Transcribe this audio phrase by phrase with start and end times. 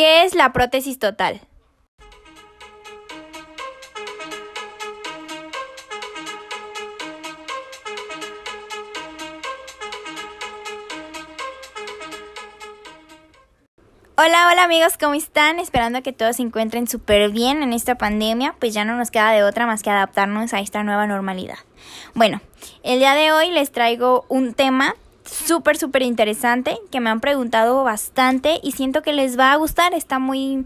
[0.00, 1.42] ¿Qué es la prótesis total?
[14.16, 15.58] Hola, hola amigos, ¿cómo están?
[15.58, 19.32] Esperando que todos se encuentren súper bien en esta pandemia, pues ya no nos queda
[19.32, 21.58] de otra más que adaptarnos a esta nueva normalidad.
[22.14, 22.40] Bueno,
[22.82, 24.94] el día de hoy les traigo un tema
[25.24, 29.94] súper, súper interesante que me han preguntado bastante y siento que les va a gustar,
[29.94, 30.64] está muy,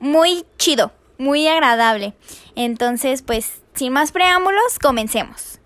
[0.00, 2.14] muy chido, muy agradable.
[2.54, 5.60] Entonces, pues, sin más preámbulos, comencemos.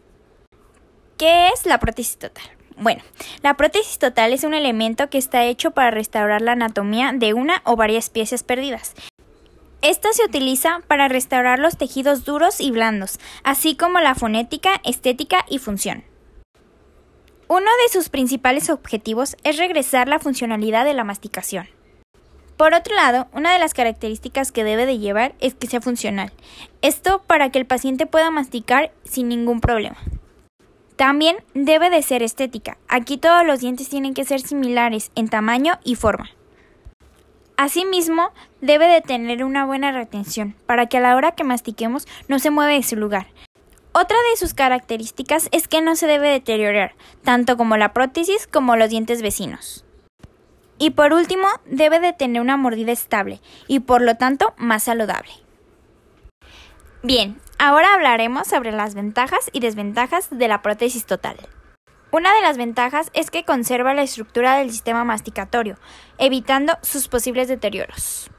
[1.16, 2.44] ¿Qué es la prótesis total?
[2.76, 3.02] Bueno,
[3.42, 7.60] la prótesis total es un elemento que está hecho para restaurar la anatomía de una
[7.64, 8.94] o varias piezas perdidas.
[9.82, 15.44] Esta se utiliza para restaurar los tejidos duros y blandos, así como la fonética, estética
[15.48, 16.04] y función.
[17.52, 21.66] Uno de sus principales objetivos es regresar la funcionalidad de la masticación.
[22.56, 26.32] Por otro lado, una de las características que debe de llevar es que sea funcional.
[26.80, 29.96] Esto para que el paciente pueda masticar sin ningún problema.
[30.94, 32.78] También debe de ser estética.
[32.86, 36.30] Aquí todos los dientes tienen que ser similares en tamaño y forma.
[37.56, 42.38] Asimismo, debe de tener una buena retención para que a la hora que mastiquemos no
[42.38, 43.26] se mueva de su lugar.
[43.92, 48.76] Otra de sus características es que no se debe deteriorar, tanto como la prótesis como
[48.76, 49.84] los dientes vecinos.
[50.78, 55.32] Y por último, debe de tener una mordida estable y por lo tanto más saludable.
[57.02, 61.36] Bien, ahora hablaremos sobre las ventajas y desventajas de la prótesis total.
[62.12, 65.76] Una de las ventajas es que conserva la estructura del sistema masticatorio,
[66.18, 68.30] evitando sus posibles deterioros.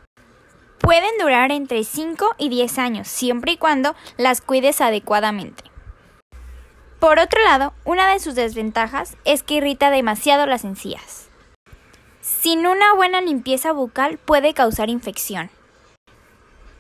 [0.81, 5.63] Pueden durar entre 5 y 10 años, siempre y cuando las cuides adecuadamente.
[6.99, 11.29] Por otro lado, una de sus desventajas es que irrita demasiado las encías.
[12.21, 15.51] Sin una buena limpieza bucal puede causar infección.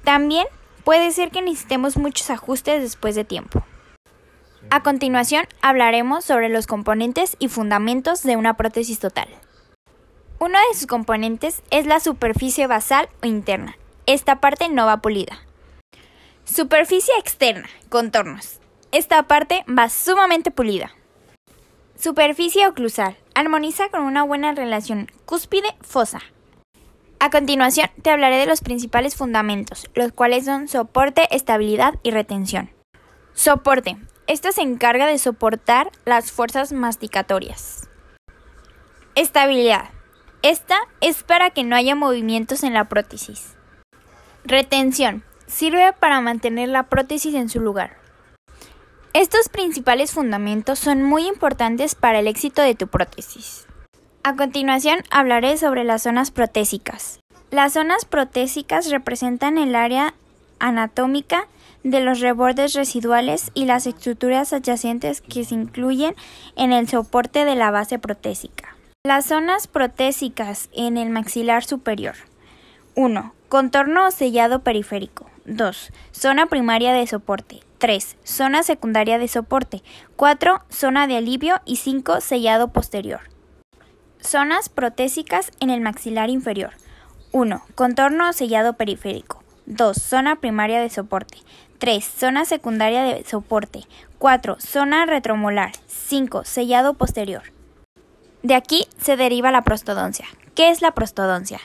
[0.03, 0.47] También
[0.83, 3.63] puede ser que necesitemos muchos ajustes después de tiempo.
[4.71, 9.27] A continuación hablaremos sobre los componentes y fundamentos de una prótesis total.
[10.39, 13.75] Uno de sus componentes es la superficie basal o interna.
[14.05, 15.39] Esta parte no va pulida.
[16.43, 18.59] Superficie externa, contornos.
[18.91, 20.91] Esta parte va sumamente pulida.
[21.95, 23.15] Superficie oclusal.
[23.35, 26.19] Armoniza con una buena relación cúspide-fosa.
[27.19, 32.71] A continuación te hablaré de los principales fundamentos, los cuales son soporte, estabilidad y retención.
[33.33, 33.97] Soporte.
[34.25, 37.87] Esto se encarga de soportar las fuerzas masticatorias.
[39.13, 39.89] Estabilidad.
[40.41, 43.55] Esta es para que no haya movimientos en la prótesis.
[44.43, 45.23] Retención.
[45.45, 47.97] Sirve para mantener la prótesis en su lugar.
[49.13, 53.67] Estos principales fundamentos son muy importantes para el éxito de tu prótesis.
[54.23, 57.19] A continuación hablaré sobre las zonas protésicas.
[57.51, 60.15] Las zonas protésicas representan el área
[60.59, 61.47] anatómica
[61.83, 66.15] de los rebordes residuales y las estructuras adyacentes que se incluyen
[66.55, 68.75] en el soporte de la base protésica.
[69.03, 72.15] Las zonas protésicas en el maxilar superior.
[72.95, 73.33] 1.
[73.47, 75.29] Contorno sellado periférico.
[75.45, 75.93] 2.
[76.13, 77.61] Zona primaria de soporte.
[77.77, 78.17] 3.
[78.25, 79.81] Zona secundaria de soporte.
[80.17, 80.61] 4.
[80.69, 81.61] Zona de alivio.
[81.65, 82.19] Y 5.
[82.19, 83.21] Sellado posterior.
[84.19, 86.73] Zonas protésicas en el maxilar inferior.
[87.31, 87.63] 1.
[87.75, 89.41] Contorno sellado periférico.
[89.67, 89.97] 2.
[89.97, 91.37] Zona primaria de soporte.
[91.77, 92.03] 3.
[92.03, 93.83] Zona secundaria de soporte.
[94.19, 94.57] 4.
[94.59, 95.71] Zona retromolar.
[95.87, 96.43] 5.
[96.43, 97.43] Sellado posterior.
[98.43, 100.25] De aquí se deriva la prostodoncia.
[100.55, 101.61] ¿Qué es la prostodoncia?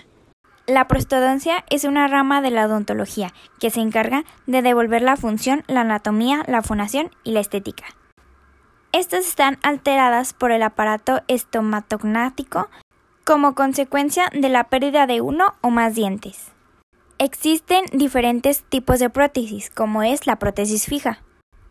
[0.66, 5.62] La prostodoncia es una rama de la odontología que se encarga de devolver la función,
[5.68, 7.84] la anatomía, la fonación y la estética.
[8.90, 12.68] Estas están alteradas por el aparato estomatognático
[13.22, 16.50] como consecuencia de la pérdida de uno o más dientes.
[17.18, 21.22] Existen diferentes tipos de prótesis, como es la prótesis fija.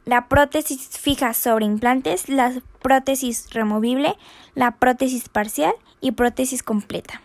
[0.05, 4.15] La prótesis fija sobre implantes, la prótesis removible,
[4.53, 7.21] la prótesis parcial y prótesis completa.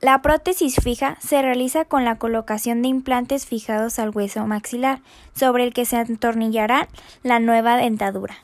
[0.00, 5.00] La prótesis fija se realiza con la colocación de implantes fijados al hueso maxilar,
[5.34, 6.88] sobre el que se atornillará
[7.22, 8.38] la nueva dentadura.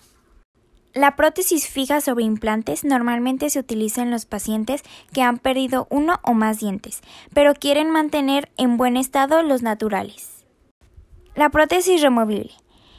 [0.93, 4.83] La prótesis fija sobre implantes normalmente se utiliza en los pacientes
[5.13, 7.01] que han perdido uno o más dientes,
[7.33, 10.45] pero quieren mantener en buen estado los naturales.
[11.35, 12.53] La prótesis removible.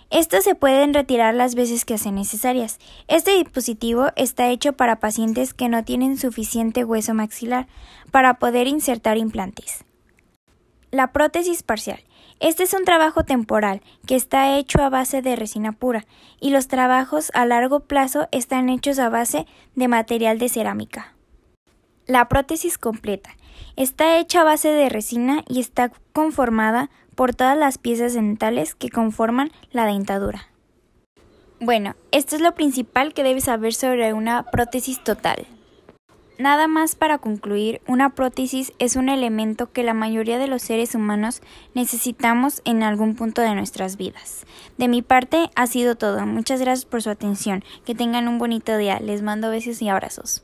[0.10, 2.80] Estas se pueden retirar las veces que sean necesarias.
[3.08, 7.68] Este dispositivo está hecho para pacientes que no tienen suficiente hueso maxilar
[8.10, 9.84] para poder insertar implantes.
[10.92, 12.00] La prótesis parcial.
[12.40, 16.06] Este es un trabajo temporal que está hecho a base de resina pura
[16.40, 19.46] y los trabajos a largo plazo están hechos a base
[19.76, 21.16] de material de cerámica.
[22.06, 23.32] La prótesis completa.
[23.76, 28.92] Está hecha a base de resina y está conformada por todas las piezas dentales que
[28.92, 30.50] conforman la dentadura.
[31.60, 35.48] Bueno, esto es lo principal que debes saber sobre una prótesis total.
[36.38, 40.94] Nada más para concluir, una prótesis es un elemento que la mayoría de los seres
[40.94, 41.42] humanos
[41.74, 44.46] necesitamos en algún punto de nuestras vidas.
[44.78, 46.24] De mi parte ha sido todo.
[46.28, 47.64] Muchas gracias por su atención.
[47.84, 49.00] Que tengan un bonito día.
[49.00, 50.44] Les mando besos y abrazos.